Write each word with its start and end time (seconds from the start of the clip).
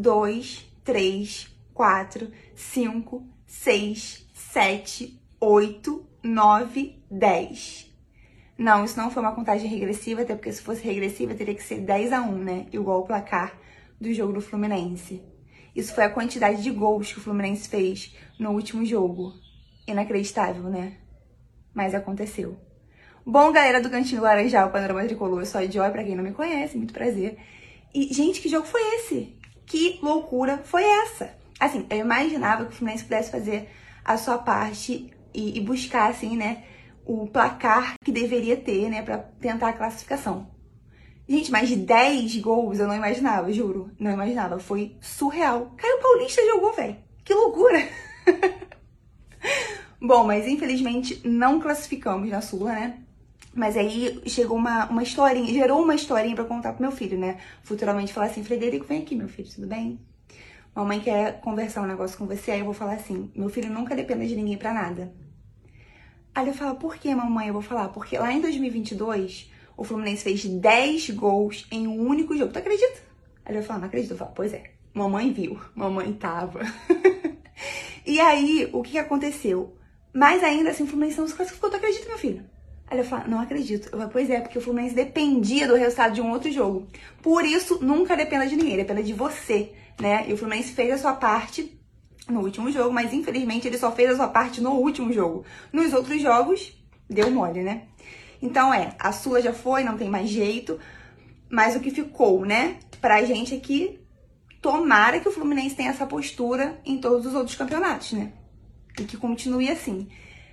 dois, 0.00 0.66
três, 0.82 1.54
quatro, 1.74 2.30
cinco, 2.54 3.26
seis, 3.46 4.26
sete, 4.32 5.20
oito, 5.38 6.06
nove, 6.22 7.02
dez. 7.10 7.86
Não, 8.56 8.84
isso 8.84 8.96
não 8.98 9.10
foi 9.10 9.22
uma 9.22 9.34
contagem 9.34 9.68
regressiva, 9.68 10.22
até 10.22 10.34
porque 10.34 10.52
se 10.52 10.62
fosse 10.62 10.82
regressiva 10.82 11.34
teria 11.34 11.54
que 11.54 11.62
ser 11.62 11.80
10 11.80 12.12
a 12.12 12.20
1, 12.22 12.32
né? 12.38 12.66
Igual 12.72 13.00
o 13.00 13.06
placar 13.06 13.58
do 14.00 14.12
jogo 14.12 14.34
do 14.34 14.40
Fluminense. 14.40 15.22
Isso 15.74 15.94
foi 15.94 16.04
a 16.04 16.10
quantidade 16.10 16.62
de 16.62 16.70
gols 16.70 17.12
que 17.12 17.18
o 17.18 17.22
Fluminense 17.22 17.68
fez 17.68 18.14
no 18.38 18.50
último 18.50 18.84
jogo. 18.84 19.32
Inacreditável, 19.86 20.64
né? 20.64 20.96
Mas 21.74 21.94
aconteceu. 21.94 22.58
Bom, 23.24 23.52
galera 23.52 23.80
do 23.80 23.90
Cantinho 23.90 24.22
Laranjal, 24.22 24.70
Panorama 24.70 25.04
Tricolor, 25.04 25.40
eu 25.40 25.46
sou 25.46 25.60
a 25.60 25.66
Joy, 25.66 25.90
pra 25.90 26.04
quem 26.04 26.16
não 26.16 26.24
me 26.24 26.32
conhece, 26.32 26.76
muito 26.76 26.92
prazer. 26.92 27.38
E, 27.94 28.12
gente, 28.12 28.40
que 28.40 28.48
jogo 28.48 28.66
foi 28.66 28.80
esse? 28.96 29.40
Que 29.70 30.00
loucura 30.02 30.58
foi 30.64 30.82
essa? 30.82 31.32
Assim, 31.60 31.86
eu 31.88 31.98
imaginava 31.98 32.64
que 32.64 32.72
o 32.72 32.74
Fluminense 32.74 33.04
pudesse 33.04 33.30
fazer 33.30 33.70
a 34.04 34.16
sua 34.16 34.36
parte 34.36 35.12
e, 35.32 35.56
e 35.56 35.60
buscar, 35.60 36.10
assim, 36.10 36.36
né, 36.36 36.64
o 37.06 37.28
placar 37.28 37.94
que 38.04 38.10
deveria 38.10 38.56
ter, 38.56 38.90
né, 38.90 39.00
pra 39.00 39.18
tentar 39.18 39.68
a 39.68 39.72
classificação. 39.72 40.48
Gente, 41.28 41.52
mais 41.52 41.68
de 41.68 41.76
10 41.76 42.38
gols 42.38 42.80
eu 42.80 42.88
não 42.88 42.96
imaginava, 42.96 43.52
juro. 43.52 43.92
Não 43.96 44.10
imaginava. 44.10 44.58
Foi 44.58 44.96
surreal. 45.00 45.72
Caio 45.76 46.02
Paulista 46.02 46.44
jogou, 46.44 46.72
velho. 46.72 46.96
Que 47.24 47.32
loucura! 47.32 47.78
Bom, 50.02 50.24
mas 50.24 50.48
infelizmente 50.48 51.20
não 51.24 51.60
classificamos 51.60 52.28
na 52.28 52.40
Sula, 52.40 52.72
né? 52.72 52.98
Mas 53.52 53.76
aí 53.76 54.20
chegou 54.26 54.56
uma, 54.56 54.86
uma 54.86 55.02
historinha, 55.02 55.52
gerou 55.52 55.82
uma 55.82 55.94
historinha 55.94 56.34
para 56.34 56.44
contar 56.44 56.72
pro 56.72 56.82
meu 56.82 56.92
filho, 56.92 57.18
né? 57.18 57.38
Futuramente 57.62 58.12
falar 58.12 58.26
assim, 58.26 58.44
Frederico, 58.44 58.86
vem 58.86 59.02
aqui, 59.02 59.16
meu 59.16 59.28
filho, 59.28 59.48
tudo 59.52 59.66
bem? 59.66 59.98
Mamãe 60.74 61.00
quer 61.00 61.40
conversar 61.40 61.82
um 61.82 61.86
negócio 61.86 62.16
com 62.16 62.26
você, 62.26 62.52
aí 62.52 62.60
eu 62.60 62.64
vou 62.64 62.74
falar 62.74 62.94
assim, 62.94 63.30
meu 63.34 63.48
filho 63.48 63.72
nunca 63.72 63.96
dependa 63.96 64.24
de 64.24 64.36
ninguém 64.36 64.56
para 64.56 64.72
nada. 64.72 65.12
Aí 66.32 66.46
eu 66.46 66.54
falo, 66.54 66.76
por 66.76 66.96
que, 66.96 67.12
mamãe? 67.12 67.48
Eu 67.48 67.52
vou 67.52 67.62
falar, 67.62 67.88
porque 67.88 68.16
lá 68.16 68.32
em 68.32 68.40
2022, 68.40 69.50
o 69.76 69.82
Fluminense 69.82 70.22
fez 70.22 70.44
10 70.44 71.10
gols 71.10 71.66
em 71.72 71.88
um 71.88 72.06
único 72.06 72.36
jogo. 72.36 72.52
Tu 72.52 72.58
acredita? 72.60 73.00
Aí 73.44 73.56
eu 73.56 73.64
falo, 73.64 73.80
não 73.80 73.88
acredito. 73.88 74.12
Eu 74.12 74.16
falo, 74.16 74.30
pois 74.32 74.52
é, 74.52 74.70
mamãe 74.94 75.32
viu, 75.32 75.60
mamãe 75.74 76.12
tava. 76.12 76.60
e 78.06 78.20
aí, 78.20 78.70
o 78.72 78.80
que 78.80 78.96
aconteceu? 78.96 79.76
Mais 80.14 80.44
ainda, 80.44 80.70
assim, 80.70 80.84
o 80.84 80.86
Fluminense 80.86 81.18
não 81.18 81.26
se 81.26 81.34
classificou, 81.34 81.68
tu 81.68 81.76
acredita, 81.76 82.08
meu 82.08 82.18
filho? 82.18 82.44
Aí 82.90 82.98
eu 82.98 83.04
falo, 83.04 83.30
não 83.30 83.40
acredito. 83.40 83.88
Eu 83.92 83.98
falo, 83.98 84.10
pois 84.10 84.28
é, 84.28 84.40
porque 84.40 84.58
o 84.58 84.60
Fluminense 84.60 84.96
dependia 84.96 85.68
do 85.68 85.76
resultado 85.76 86.12
de 86.12 86.20
um 86.20 86.32
outro 86.32 86.50
jogo. 86.50 86.88
Por 87.22 87.44
isso, 87.44 87.78
nunca 87.80 88.16
dependa 88.16 88.48
de 88.48 88.56
ninguém, 88.56 88.76
dependa 88.76 89.02
de 89.02 89.12
você, 89.12 89.72
né? 90.00 90.24
E 90.28 90.32
o 90.32 90.36
Fluminense 90.36 90.72
fez 90.72 90.92
a 90.92 90.98
sua 90.98 91.12
parte 91.12 91.78
no 92.28 92.40
último 92.40 92.70
jogo, 92.70 92.92
mas 92.92 93.12
infelizmente 93.12 93.68
ele 93.68 93.78
só 93.78 93.92
fez 93.92 94.10
a 94.10 94.16
sua 94.16 94.28
parte 94.28 94.60
no 94.60 94.72
último 94.72 95.12
jogo. 95.12 95.44
Nos 95.72 95.92
outros 95.92 96.20
jogos, 96.20 96.72
deu 97.08 97.30
mole, 97.30 97.62
né? 97.62 97.84
Então 98.42 98.74
é, 98.74 98.94
a 98.98 99.12
Sula 99.12 99.40
já 99.40 99.52
foi, 99.52 99.84
não 99.84 99.96
tem 99.96 100.10
mais 100.10 100.28
jeito. 100.28 100.78
Mas 101.48 101.76
o 101.76 101.80
que 101.80 101.90
ficou, 101.90 102.44
né, 102.44 102.76
pra 103.00 103.22
gente 103.22 103.54
é 103.54 103.60
que 103.60 104.00
tomara 104.60 105.20
que 105.20 105.28
o 105.28 105.32
Fluminense 105.32 105.76
tenha 105.76 105.90
essa 105.90 106.06
postura 106.06 106.80
em 106.84 106.98
todos 106.98 107.26
os 107.26 107.34
outros 107.34 107.56
campeonatos, 107.56 108.12
né? 108.12 108.32
E 108.98 109.04
que 109.04 109.16
continue 109.16 109.68
assim. 109.70 110.08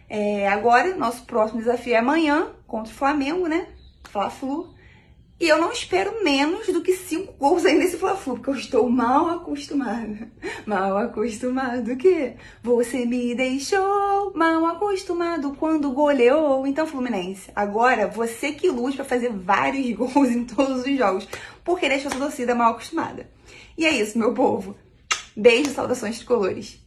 É, 0.10 0.48
agora, 0.48 0.96
nosso 0.96 1.24
próximo 1.26 1.60
desafio 1.60 1.94
é 1.94 1.98
amanhã, 1.98 2.48
contra 2.66 2.92
o 2.92 2.96
Flamengo, 2.96 3.48
né? 3.48 3.68
Fla-Flu. 4.10 4.76
E 5.40 5.48
eu 5.48 5.62
não 5.62 5.72
espero 5.72 6.24
menos 6.24 6.66
do 6.68 6.82
que 6.82 6.94
cinco 6.94 7.34
gols 7.34 7.64
aí 7.64 7.78
nesse 7.78 7.98
Fla-Flu, 7.98 8.36
porque 8.36 8.50
eu 8.50 8.56
estou 8.56 8.90
mal 8.90 9.30
acostumada. 9.30 10.32
Mal 10.66 10.98
acostumado 10.98 11.96
que 11.96 12.34
você 12.64 13.06
me 13.06 13.36
deixou 13.36 14.34
mal 14.34 14.66
acostumado 14.66 15.56
quando 15.60 15.92
goleou. 15.92 16.66
Então, 16.66 16.88
Fluminense, 16.88 17.52
agora 17.56 18.08
você 18.08 18.52
que 18.52 18.70
lute 18.70 18.96
para 18.96 19.06
fazer 19.06 19.32
vários 19.32 19.96
gols 19.96 20.30
em 20.30 20.44
todos 20.44 20.84
os 20.84 20.98
jogos, 20.98 21.28
porque 21.64 21.88
deixa 21.88 22.08
a 22.08 22.12
sua 22.12 22.22
torcida 22.22 22.56
mal 22.56 22.72
acostumada. 22.72 23.30
E 23.78 23.86
é 23.86 23.92
isso, 23.92 24.18
meu 24.18 24.34
povo. 24.34 24.76
Beijo, 25.36 25.70
saudações 25.70 26.18
tricolores. 26.18 26.82